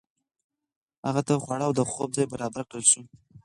[1.07, 3.01] هغه ته خواړه او د خوب ځای برابر کړل شو.